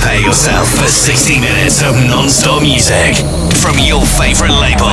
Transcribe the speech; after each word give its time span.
Prepare 0.00 0.32
yourself 0.32 0.64
for 0.80 0.88
60 0.88 1.44
minutes 1.44 1.84
of 1.84 1.92
non-stop 1.92 2.64
music 2.64 3.20
from 3.60 3.76
your 3.84 4.00
favorite 4.16 4.56
label. 4.56 4.88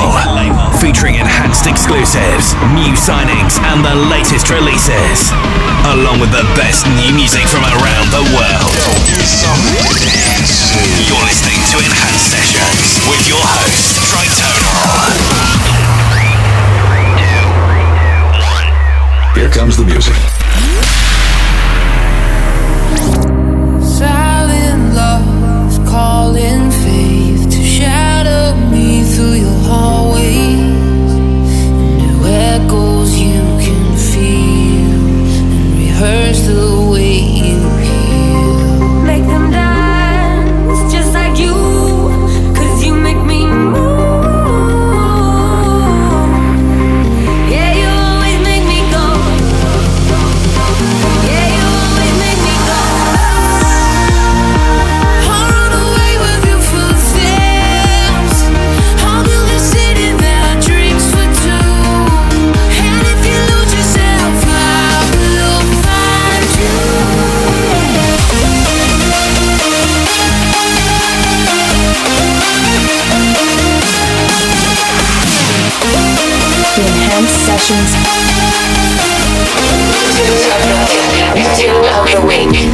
Featuring 0.84 1.16
enhanced 1.16 1.64
exclusives, 1.64 2.52
new 2.76 2.92
signings, 2.92 3.56
and 3.72 3.88
the 3.88 3.96
latest 4.12 4.52
releases. 4.52 5.32
Along 5.96 6.20
with 6.20 6.36
the 6.36 6.44
best 6.60 6.84
new 7.00 7.16
music 7.16 7.48
from 7.48 7.64
around 7.64 8.12
the 8.12 8.20
world. 8.36 8.68
You're 11.08 11.24
listening 11.24 11.64
to 11.72 11.80
Enhanced 11.88 12.28
Sessions 12.28 13.00
with 13.08 13.24
your 13.32 13.40
host, 13.40 14.12
Tritonal. 14.12 15.08
Here 19.40 19.48
comes 19.56 19.78
the 19.80 19.88
music. 19.88 20.20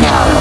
The 0.04 0.33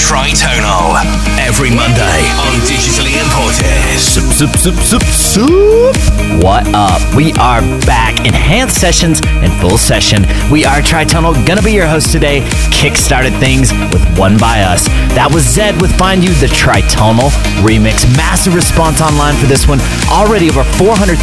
Tritonal. 0.00 1.29
Every 1.50 1.70
Monday 1.70 2.22
on 2.46 2.60
Digitally 2.62 3.20
Imported. 3.20 3.98
Sup, 3.98 4.22
sup, 4.22 4.54
sup, 4.56 4.74
sup, 4.84 5.02
sup. 5.02 6.20
What 6.40 6.62
up? 6.72 7.02
We 7.16 7.32
are 7.42 7.60
back. 7.84 8.24
Enhanced 8.24 8.80
sessions 8.80 9.20
in 9.42 9.50
full 9.58 9.76
session. 9.76 10.22
We 10.48 10.64
are 10.64 10.78
Tritonal. 10.78 11.34
Gonna 11.44 11.60
be 11.60 11.72
your 11.72 11.88
host 11.88 12.12
today. 12.12 12.42
Kickstarted 12.70 13.36
things 13.40 13.72
with 13.90 14.00
One 14.16 14.38
by 14.38 14.62
Us. 14.62 14.86
That 15.18 15.28
was 15.34 15.42
Zedd 15.42 15.74
with 15.80 15.90
Find 15.98 16.22
You, 16.22 16.30
the 16.38 16.46
Tritonal 16.46 17.34
remix. 17.66 18.06
Massive 18.16 18.54
response 18.54 19.02
online 19.02 19.34
for 19.34 19.46
this 19.46 19.66
one. 19.66 19.80
Already 20.06 20.48
over 20.50 20.62
400,000 20.78 21.18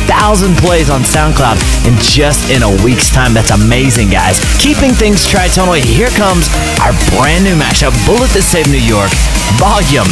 plays 0.57 0.89
on 0.89 1.07
SoundCloud 1.07 1.55
in 1.87 1.95
just 2.03 2.51
in 2.51 2.67
a 2.67 2.71
week's 2.83 3.09
time. 3.09 3.33
That's 3.33 3.51
amazing, 3.51 4.09
guys. 4.09 4.43
Keeping 4.59 4.91
things 4.91 5.23
Tritonal. 5.23 5.79
Here 5.79 6.11
comes 6.19 6.51
our 6.83 6.91
brand 7.15 7.47
new 7.47 7.55
mashup, 7.55 7.95
Bullet 8.05 8.27
That 8.35 8.43
Saved 8.43 8.69
New 8.69 8.83
York. 8.83 9.09
Volume 9.55 10.11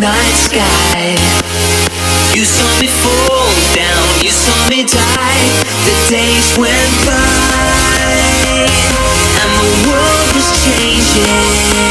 night 0.00 0.36
sky. 0.48 1.12
You 2.34 2.44
saw 2.44 2.80
me 2.80 2.88
fall 2.88 3.52
down, 3.76 4.24
you 4.24 4.30
saw 4.30 4.68
me 4.68 4.84
die. 4.84 5.44
The 5.84 5.94
days 6.08 6.48
went 6.56 6.94
by 7.04 8.66
And 9.40 9.52
the 9.60 9.88
world 9.88 10.28
was 10.34 10.48
changing. 10.64 11.89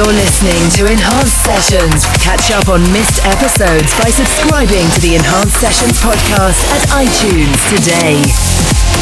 You're 0.00 0.14
listening 0.14 0.70
to 0.76 0.90
Enhanced 0.90 1.44
Sessions. 1.44 2.06
Catch 2.24 2.52
up 2.52 2.70
on 2.70 2.80
missed 2.90 3.22
episodes 3.26 3.92
by 4.00 4.08
subscribing 4.08 4.88
to 4.96 5.00
the 5.02 5.14
Enhanced 5.14 5.60
Sessions 5.60 6.00
podcast 6.00 6.56
at 6.72 7.04
iTunes 7.04 7.60
today. 7.68 8.99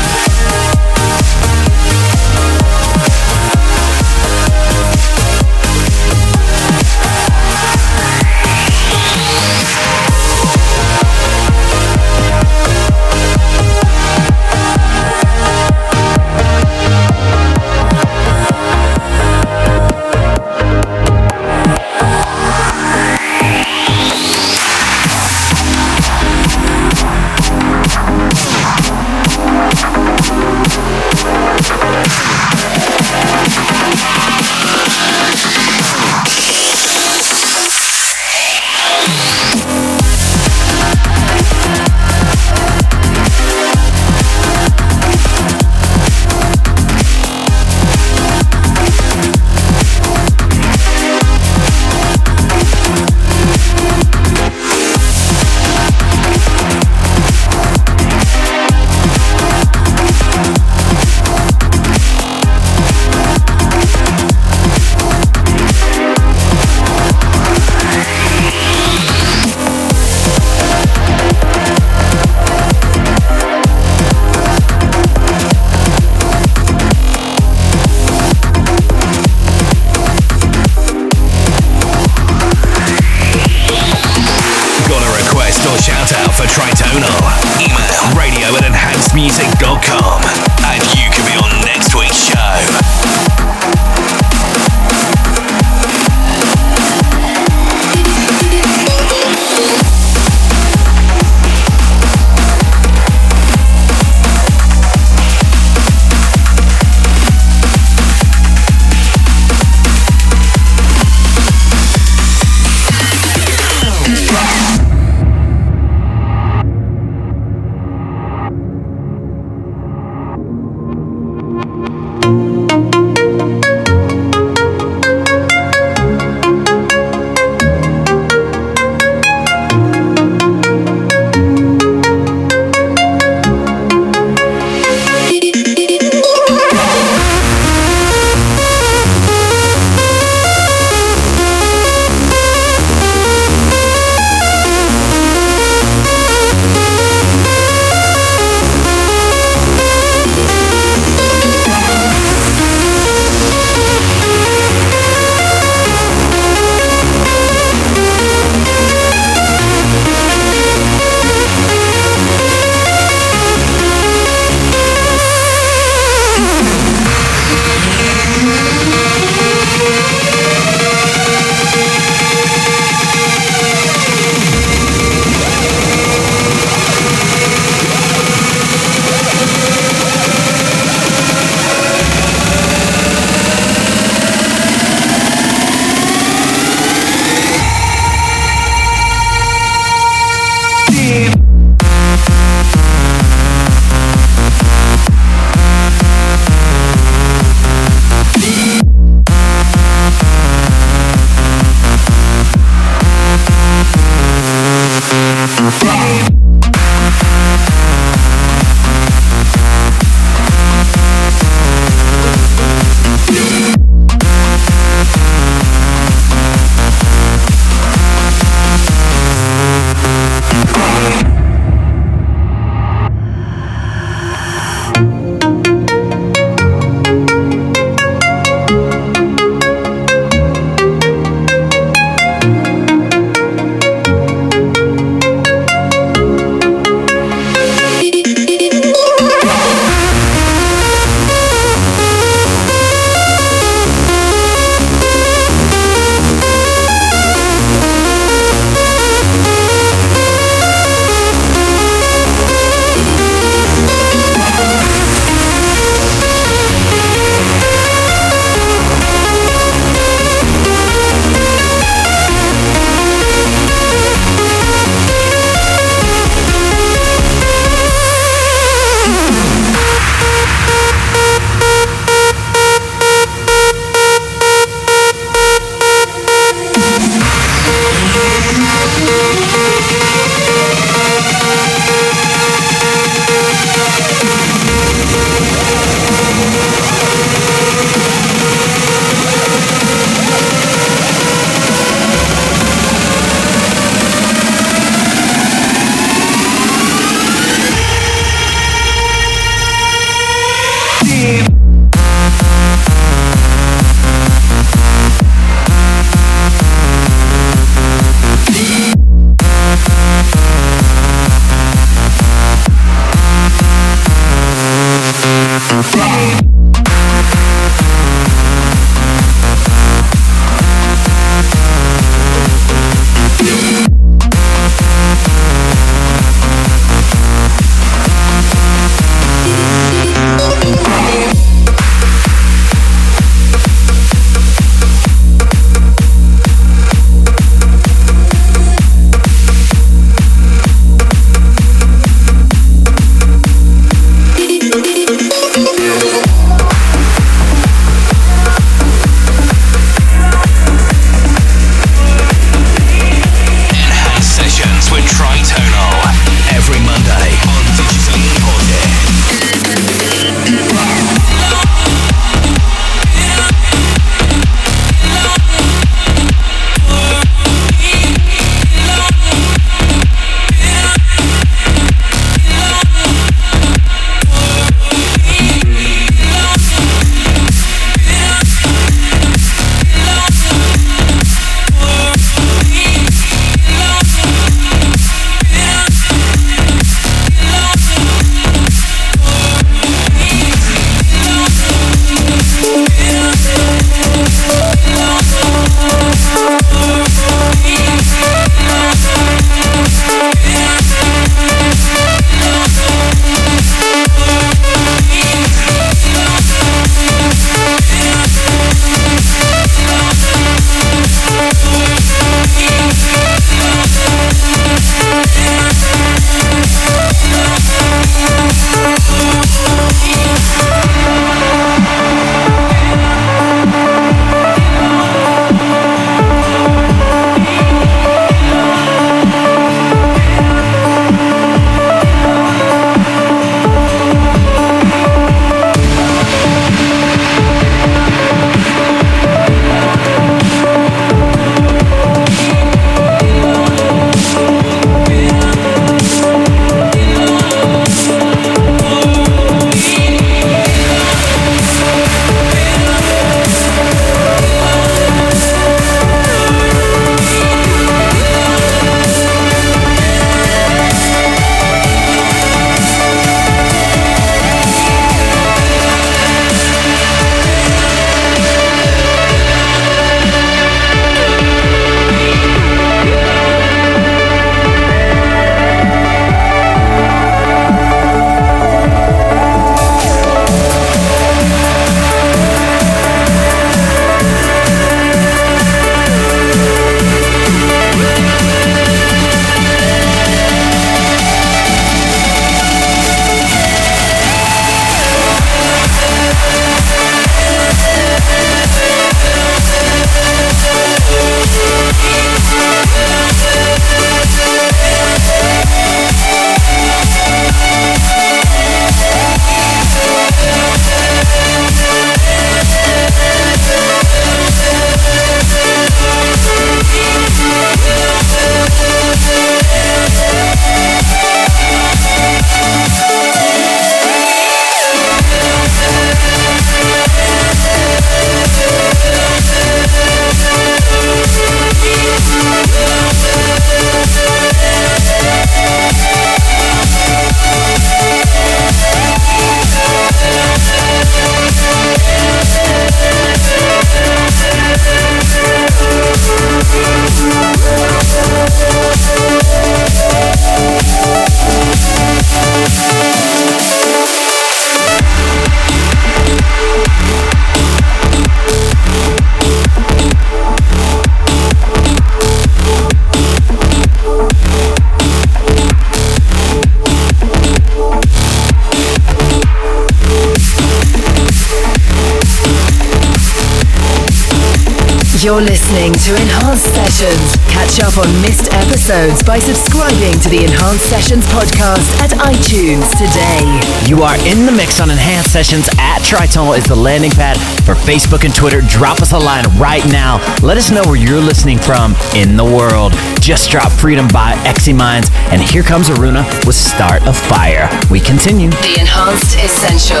Listening 575.68 575.92
to 575.92 576.22
Enhanced 576.22 576.64
Sessions. 576.74 577.36
Catch 577.52 577.80
up 577.80 577.98
on 577.98 578.08
missed 578.22 578.50
episodes 578.54 579.22
by 579.22 579.38
subscribing 579.38 580.18
to 580.20 580.28
the 580.30 580.44
Enhanced 580.44 580.88
Sessions 580.88 581.24
podcast 581.26 581.84
at 582.00 582.10
iTunes 582.24 582.88
today. 582.96 583.44
You 583.86 584.02
are 584.02 584.16
in 584.26 584.46
the 584.46 584.52
mix 584.52 584.80
on 584.80 584.90
Enhanced 584.90 585.30
Sessions 585.30 585.68
at 585.78 586.00
Tritonal 586.00 586.56
is 586.56 586.64
the 586.64 586.76
landing 586.76 587.10
pad 587.10 587.36
for 587.68 587.74
Facebook 587.84 588.24
and 588.24 588.34
Twitter. 588.34 588.62
Drop 588.64 589.02
us 589.04 589.12
a 589.12 589.18
line 589.18 589.44
right 589.60 589.84
now. 589.92 590.16
Let 590.40 590.56
us 590.56 590.70
know 590.70 590.80
where 590.88 590.96
you're 590.96 591.20
listening 591.20 591.58
from 591.58 591.92
in 592.16 592.34
the 592.34 592.44
world. 592.44 592.94
Just 593.20 593.50
drop 593.50 593.70
Freedom 593.70 594.08
by 594.08 594.32
Exy 594.48 594.74
Minds, 594.74 595.10
and 595.28 595.42
here 595.42 595.62
comes 595.62 595.90
Aruna 595.90 596.24
with 596.46 596.56
Start 596.56 597.02
a 597.04 597.12
Fire. 597.12 597.68
We 597.90 598.00
continue. 598.00 598.48
The 598.64 598.80
Enhanced 598.80 599.36
Essential, 599.36 600.00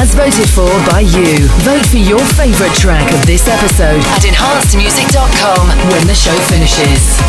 as 0.00 0.16
voted 0.16 0.48
for 0.48 0.72
by 0.88 1.04
you. 1.04 1.44
Vote 1.60 1.84
for 1.92 2.00
your 2.00 2.24
favorite 2.40 2.72
track 2.72 3.12
of 3.12 3.20
this 3.26 3.48
episode 3.48 4.00
at 4.16 4.24
enhancedmusic.com 4.24 5.68
when 5.92 6.06
the 6.06 6.14
show 6.14 6.32
finishes. 6.48 7.20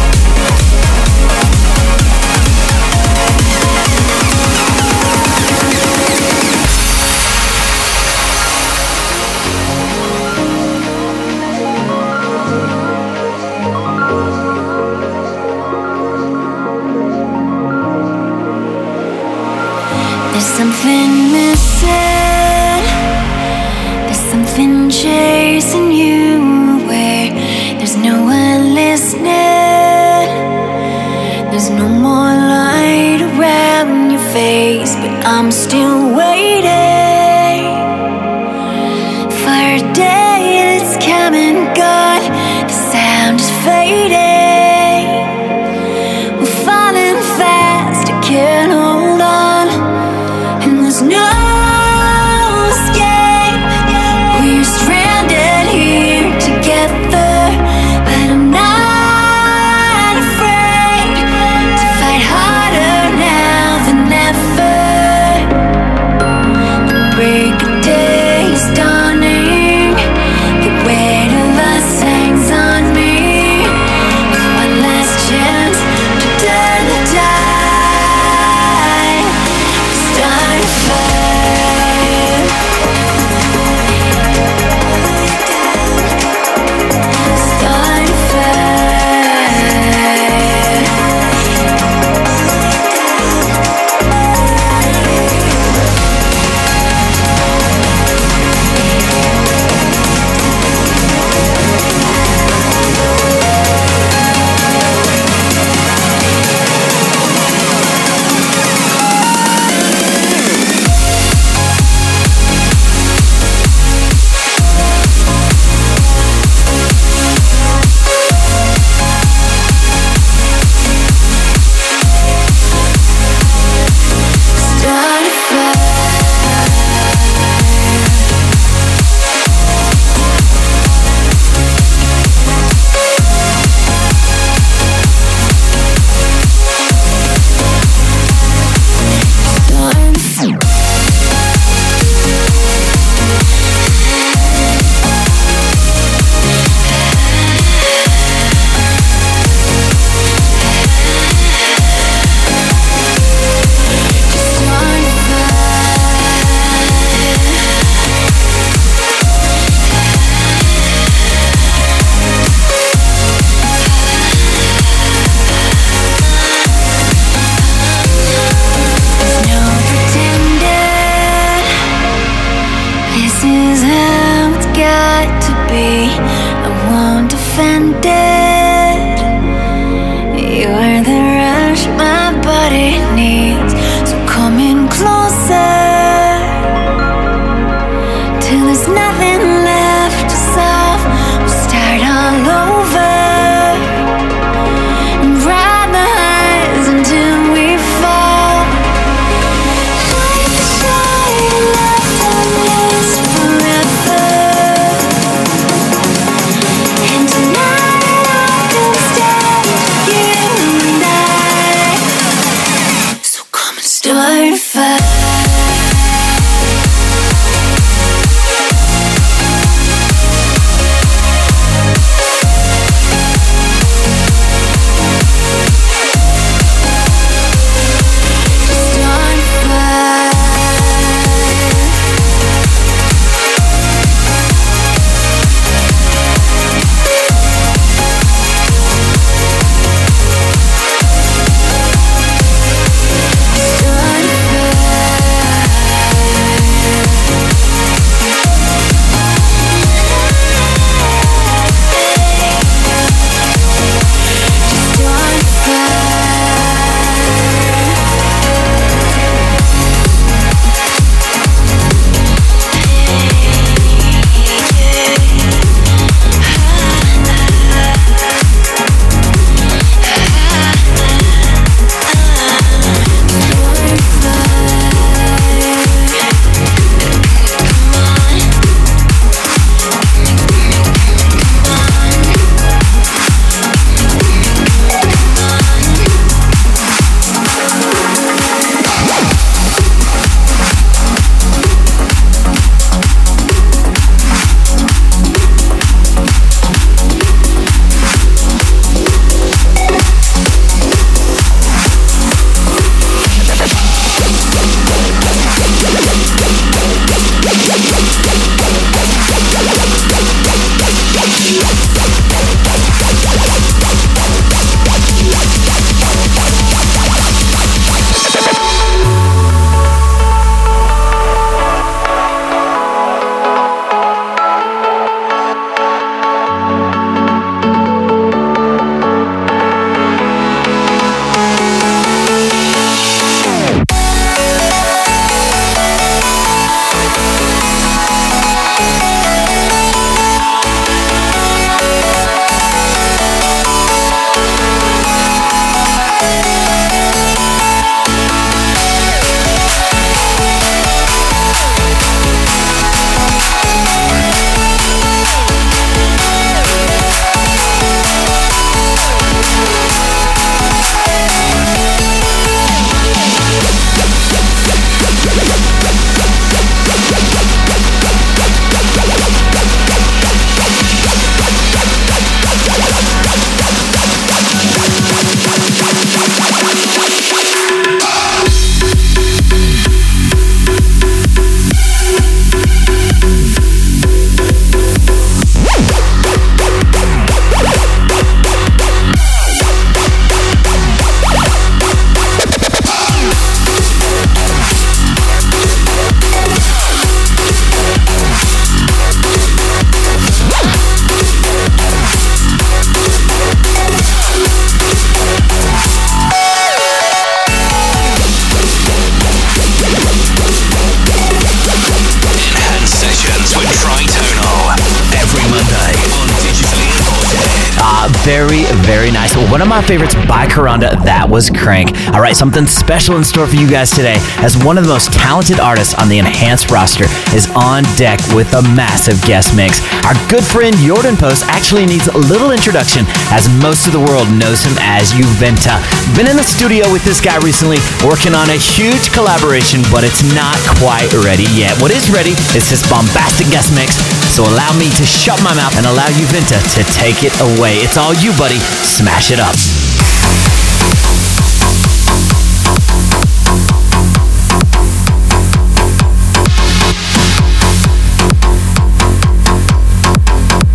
My 419.76 419.84
favorites 419.84 420.16
by 420.24 420.48
Karanda, 420.48 420.96
that 421.04 421.28
was 421.28 421.52
Crank. 421.52 421.92
All 422.16 422.24
right, 422.24 422.32
something 422.32 422.64
special 422.64 423.20
in 423.20 423.28
store 423.28 423.44
for 423.44 423.60
you 423.60 423.68
guys 423.68 423.92
today, 423.92 424.16
as 424.40 424.56
one 424.56 424.80
of 424.80 424.88
the 424.88 424.94
most 424.96 425.12
talented 425.12 425.60
artists 425.60 425.92
on 426.00 426.08
the 426.08 426.16
Enhanced 426.16 426.72
roster 426.72 427.04
is 427.36 427.52
on 427.60 427.84
deck 428.00 428.24
with 428.32 428.48
a 428.56 428.64
massive 428.72 429.20
guest 429.28 429.52
mix. 429.52 429.84
Our 430.08 430.16
good 430.32 430.48
friend 430.48 430.72
Jordan 430.80 431.20
Post 431.20 431.44
actually 431.52 431.84
needs 431.84 432.08
a 432.08 432.16
little 432.16 432.56
introduction, 432.56 433.04
as 433.36 433.52
most 433.60 433.84
of 433.84 433.92
the 433.92 434.00
world 434.00 434.32
knows 434.32 434.64
him 434.64 434.80
as 434.80 435.12
Juventa. 435.12 435.76
Been 436.16 436.32
in 436.32 436.40
the 436.40 436.48
studio 436.48 436.88
with 436.88 437.04
this 437.04 437.20
guy 437.20 437.36
recently, 437.44 437.84
working 438.08 438.32
on 438.32 438.48
a 438.48 438.56
huge 438.56 439.12
collaboration, 439.12 439.84
but 439.92 440.08
it's 440.08 440.24
not 440.32 440.56
quite 440.80 441.12
ready 441.28 441.52
yet. 441.52 441.76
What 441.84 441.92
is 441.92 442.08
ready 442.08 442.32
is 442.56 442.72
his 442.72 442.80
bombastic 442.88 443.52
guest 443.52 443.76
mix, 443.76 444.00
so 444.36 444.44
allow 444.44 444.78
me 444.78 444.90
to 444.90 445.06
shut 445.06 445.42
my 445.42 445.54
mouth 445.56 445.78
and 445.78 445.86
allow 445.86 446.08
Juventa 446.08 446.60
to 446.76 446.84
take 446.92 447.24
it 447.24 447.32
away. 447.40 447.78
It's 447.78 447.96
all 447.96 448.14
you, 448.14 448.34
buddy. 448.38 448.60
Smash 448.60 449.32
it 449.32 449.40
up. 449.40 449.56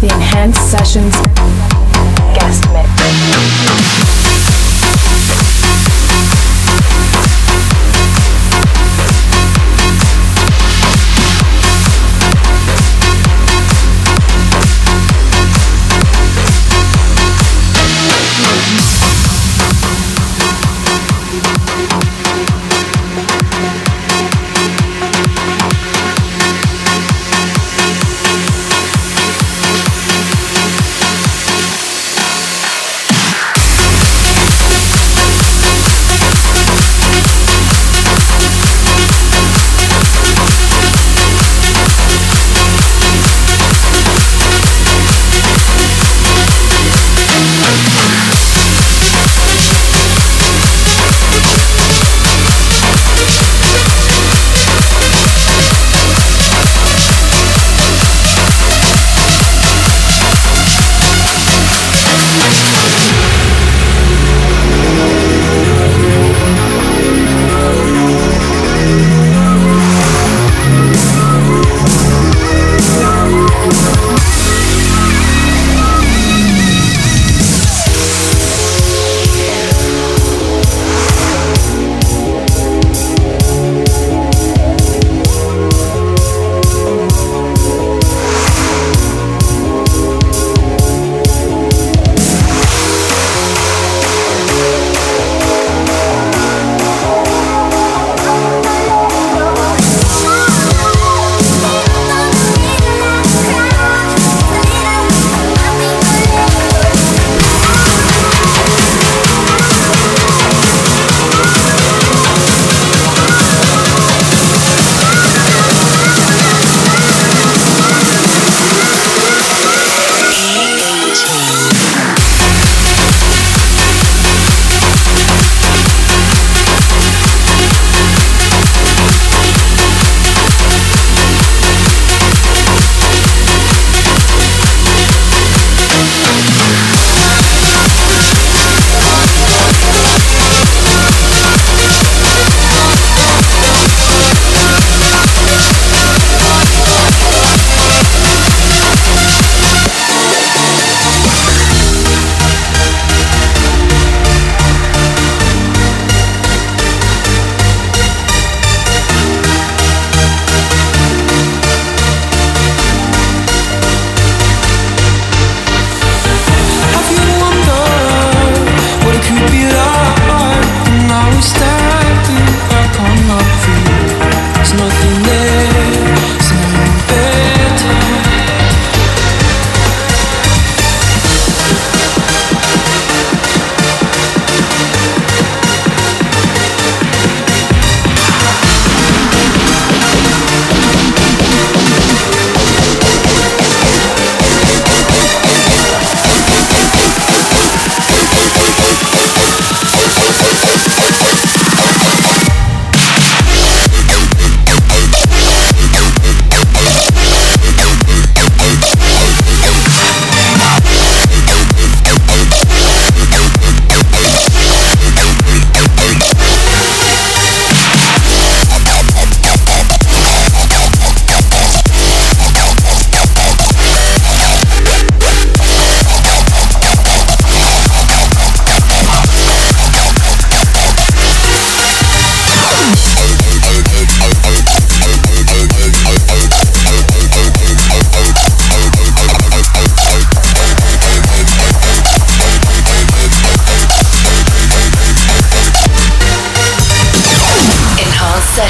The 0.01 0.07
Enhanced 0.07 0.71
Sessions 0.71 1.17
Guest 2.35 2.65
Mix. 2.73 3.60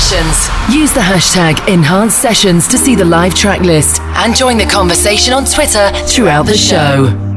Sessions. 0.01 0.49
Use 0.75 0.93
the 0.95 1.01
hashtag 1.01 1.69
Enhanced 1.69 2.21
Sessions 2.21 2.67
to 2.69 2.79
see 2.79 2.95
the 2.95 3.05
live 3.05 3.35
track 3.35 3.61
list 3.61 4.01
and 4.01 4.35
join 4.35 4.57
the 4.57 4.65
conversation 4.65 5.35
on 5.35 5.45
Twitter 5.45 5.91
throughout 6.07 6.47
the 6.47 6.57
show. 6.57 7.30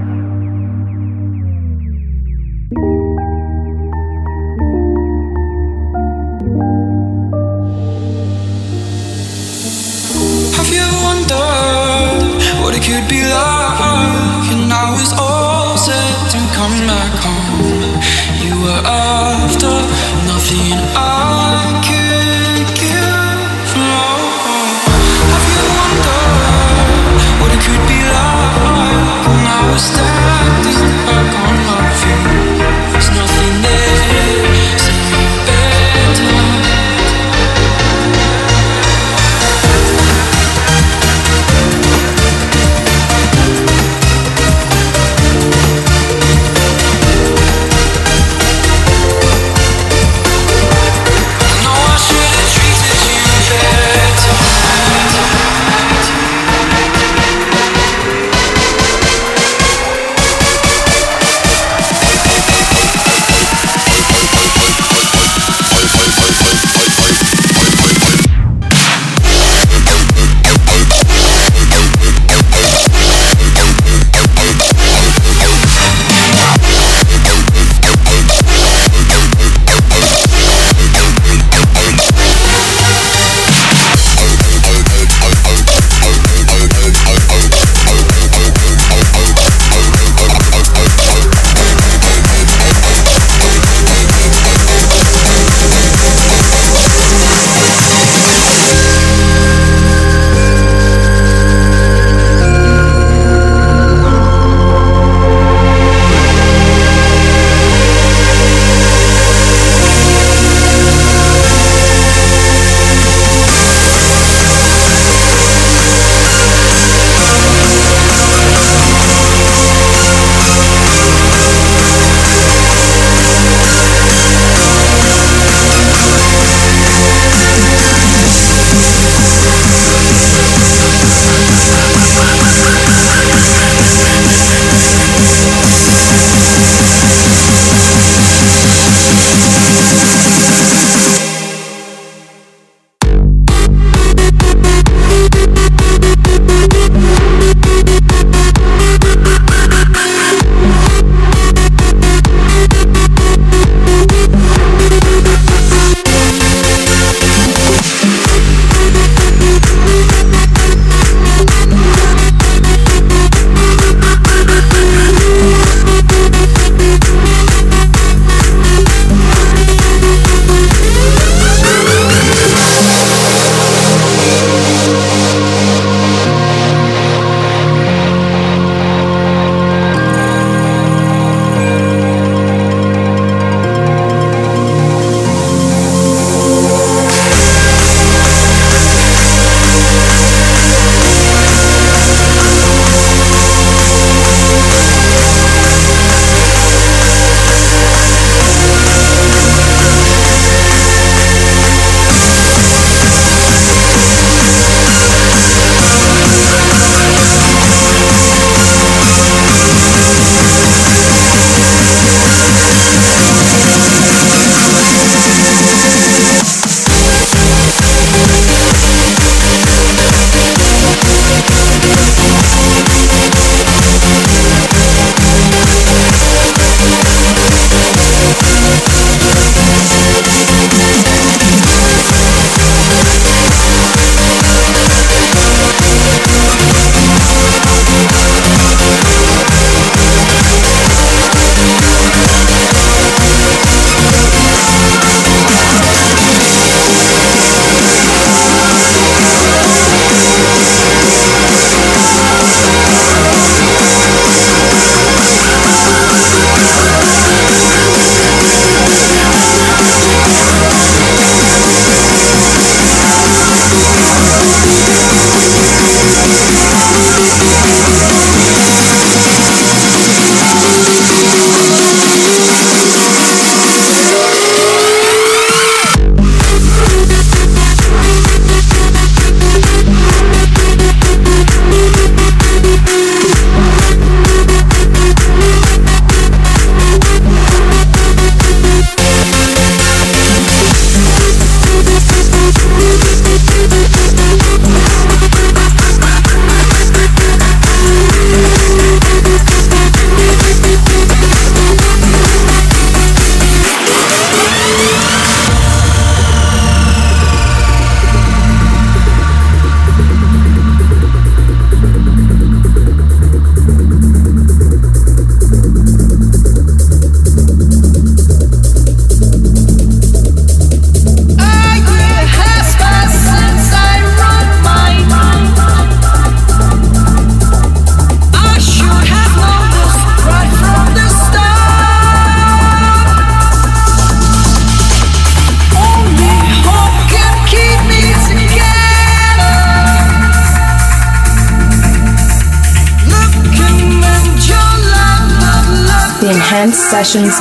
Sessions 346.94 347.40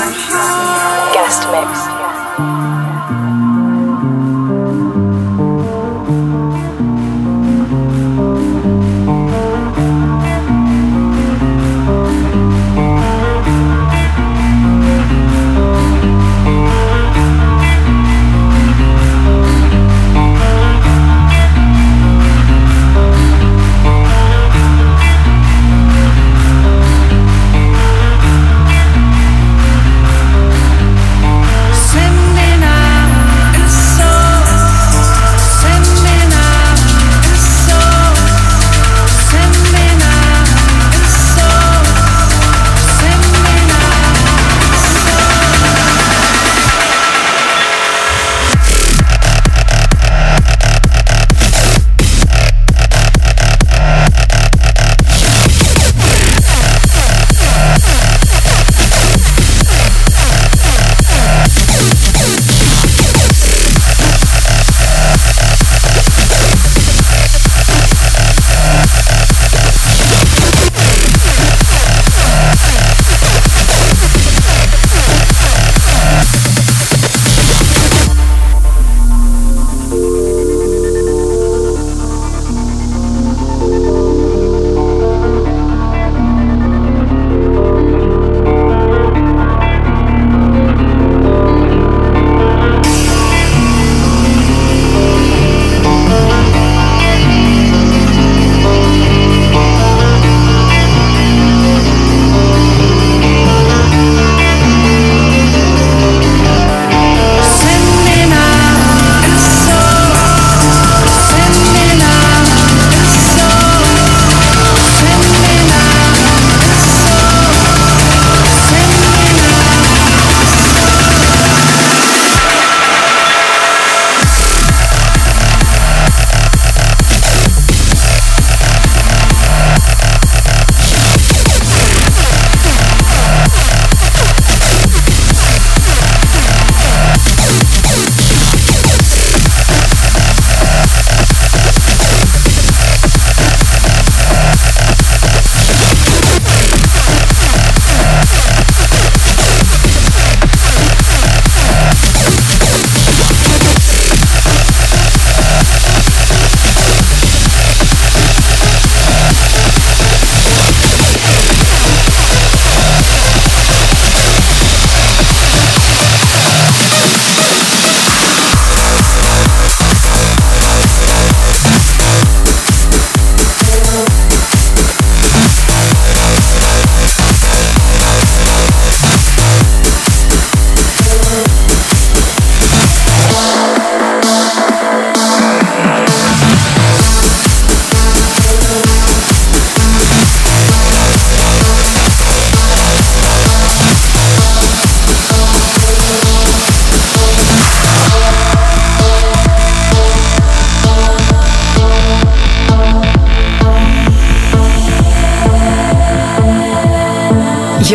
guest 1.12 1.46
mix. 1.52 1.81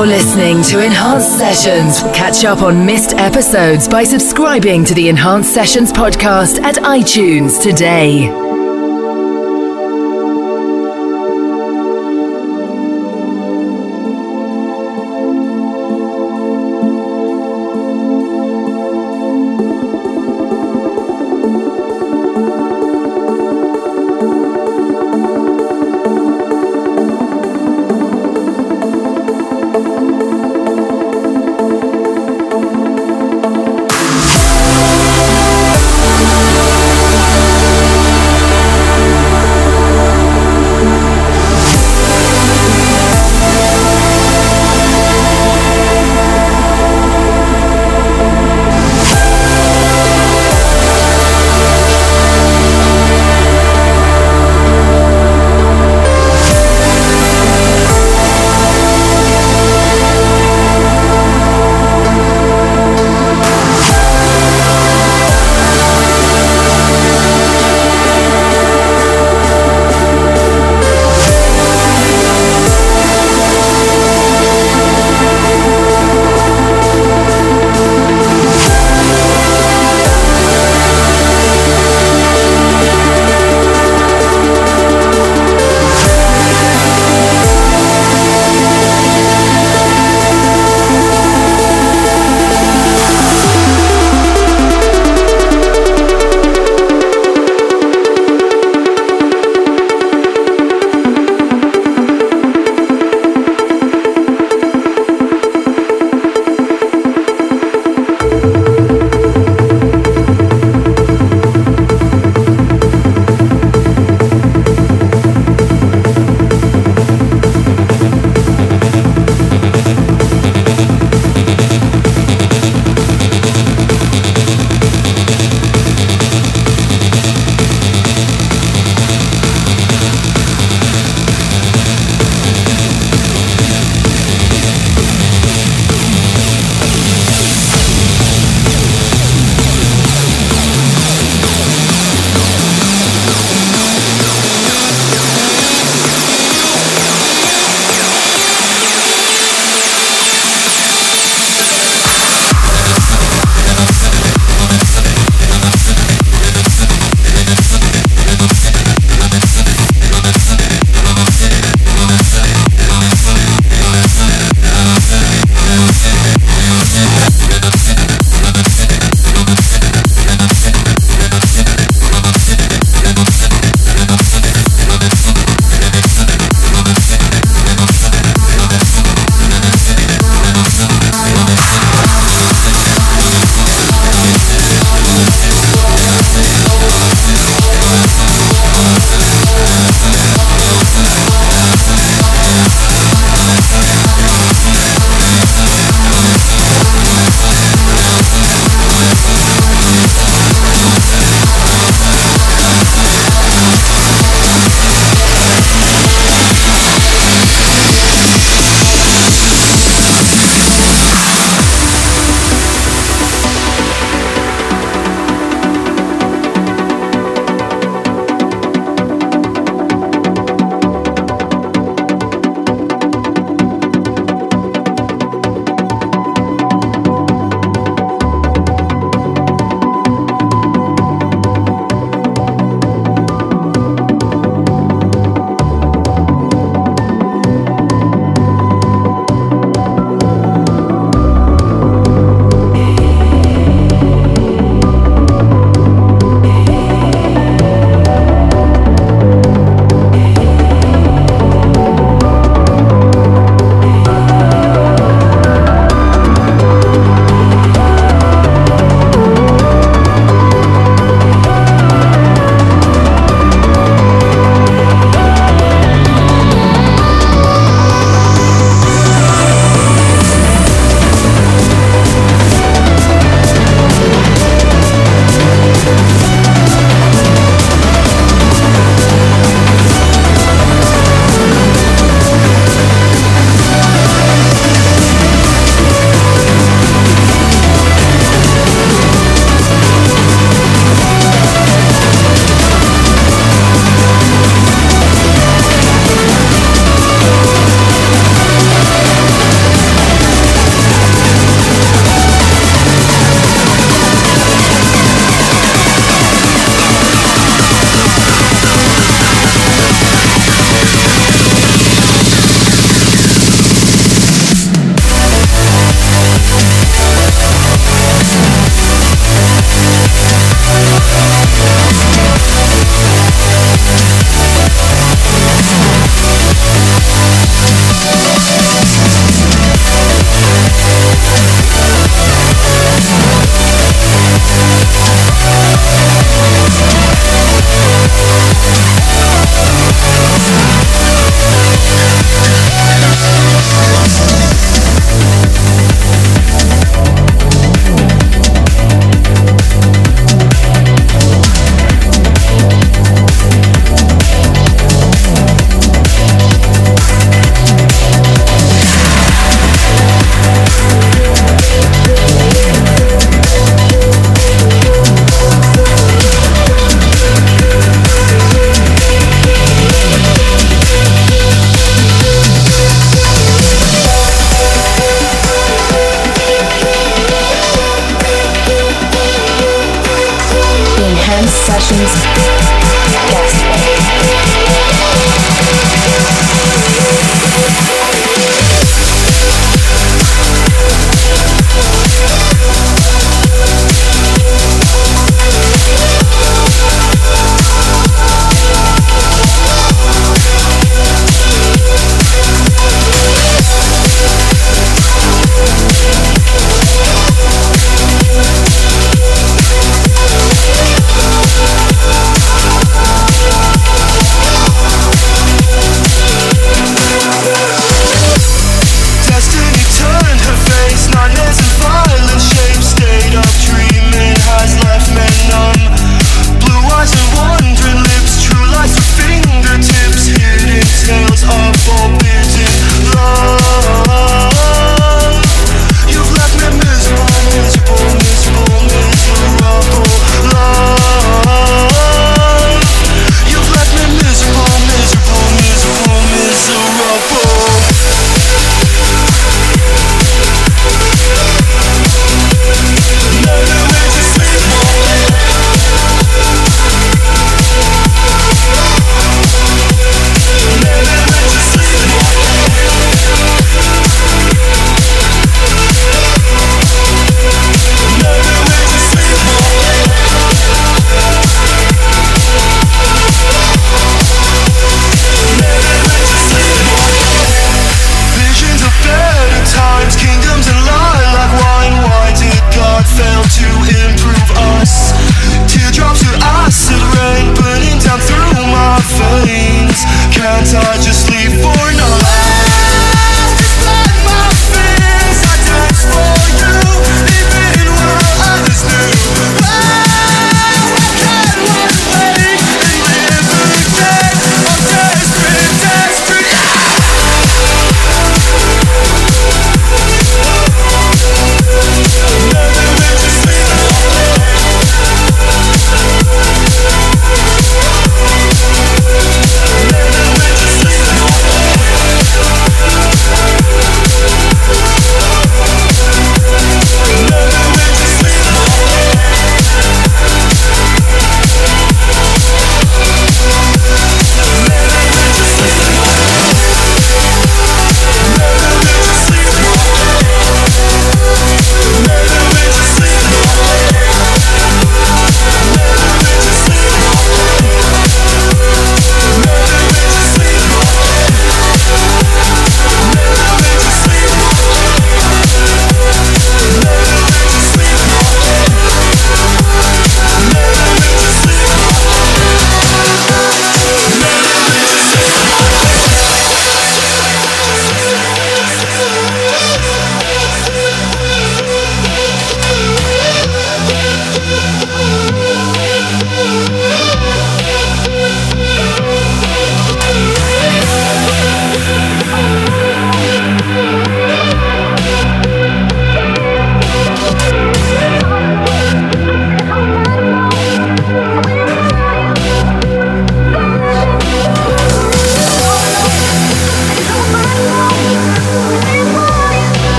You're 0.00 0.06
listening 0.06 0.62
to 0.62 0.82
Enhanced 0.82 1.36
Sessions. 1.36 2.00
Catch 2.16 2.46
up 2.46 2.62
on 2.62 2.86
missed 2.86 3.12
episodes 3.18 3.86
by 3.86 4.02
subscribing 4.02 4.82
to 4.86 4.94
the 4.94 5.10
Enhanced 5.10 5.52
Sessions 5.52 5.92
podcast 5.92 6.58
at 6.62 6.76
iTunes 6.76 7.62
today. 7.62 8.39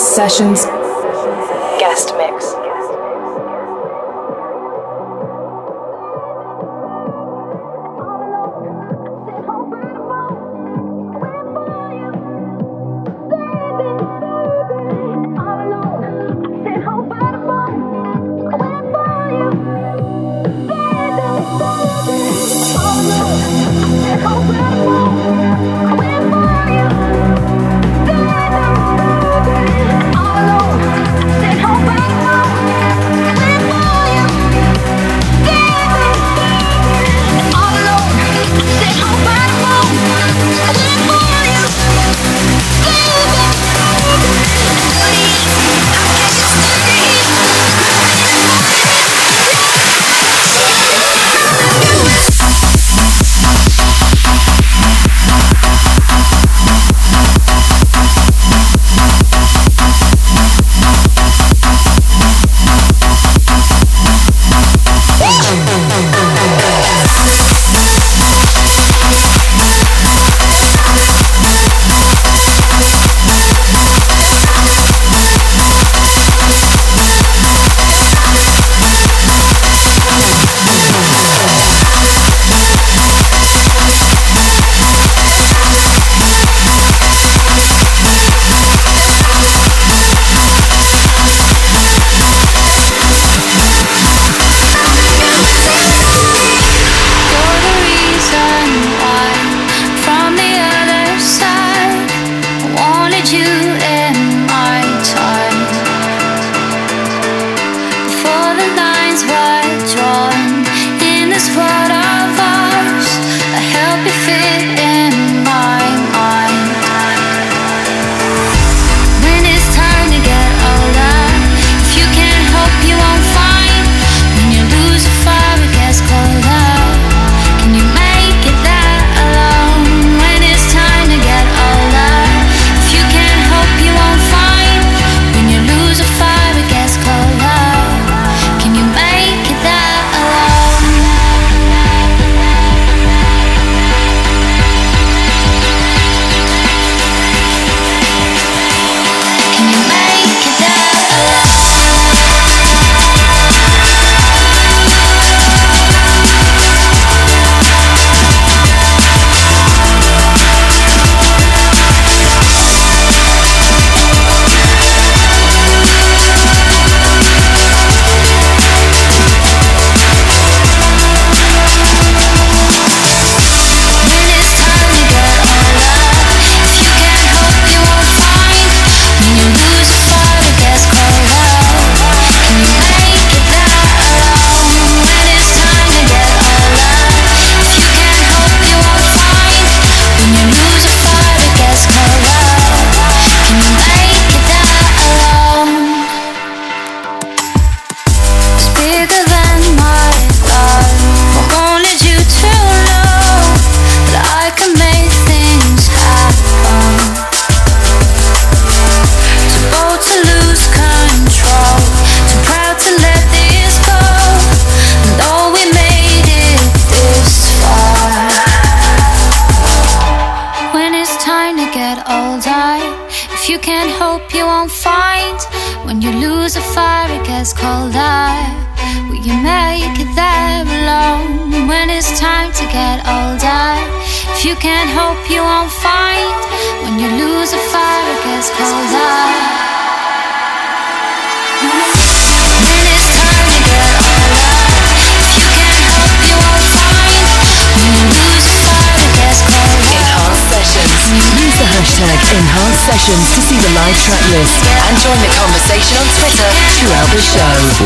Sessions 0.00 0.64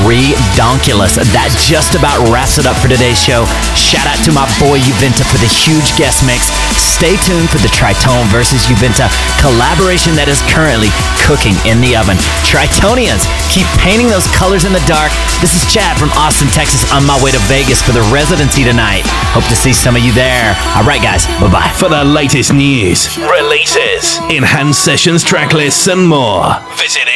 Redonkulous. 0.09 1.21
That 1.37 1.53
just 1.61 1.93
about 1.93 2.25
wraps 2.33 2.57
it 2.57 2.65
up 2.65 2.73
for 2.81 2.89
today's 2.89 3.21
show. 3.21 3.45
Shout 3.77 4.09
out 4.09 4.17
to 4.25 4.33
my 4.33 4.49
boy 4.57 4.81
Juventa 4.81 5.29
for 5.29 5.37
the 5.45 5.51
huge 5.51 5.93
guest 6.01 6.25
mix. 6.25 6.49
Stay 6.81 7.21
tuned 7.21 7.53
for 7.53 7.61
the 7.61 7.69
Tritonal 7.69 8.25
versus 8.33 8.65
Juventa 8.65 9.13
collaboration 9.45 10.17
that 10.17 10.25
is 10.25 10.41
currently 10.49 10.89
cooking 11.21 11.53
in 11.69 11.85
the 11.85 12.01
oven. 12.01 12.17
Tritonians, 12.49 13.29
keep 13.53 13.69
painting 13.77 14.09
those 14.09 14.25
colors 14.33 14.65
in 14.65 14.73
the 14.73 14.85
dark. 14.89 15.13
This 15.45 15.53
is 15.53 15.69
Chad 15.69 16.01
from 16.01 16.09
Austin, 16.17 16.49
Texas, 16.49 16.81
on 16.97 17.05
my 17.05 17.21
way 17.21 17.29
to 17.29 17.43
Vegas 17.45 17.85
for 17.85 17.93
the 17.93 18.05
residency 18.09 18.65
tonight. 18.65 19.05
Hope 19.37 19.45
to 19.53 19.59
see 19.59 19.77
some 19.77 20.01
of 20.01 20.03
you 20.07 20.17
there. 20.17 20.57
All 20.73 20.87
right, 20.89 21.03
guys, 21.03 21.29
bye 21.37 21.53
bye. 21.53 21.73
For 21.77 21.93
the 21.93 22.09
latest 22.09 22.57
news, 22.57 23.21
releases, 23.21 24.17
enhanced 24.33 24.94
sessions, 24.95 25.25
track 25.25 25.53
lists, 25.53 25.89
and 25.89 26.07
more, 26.07 26.55
visit. 26.77 27.14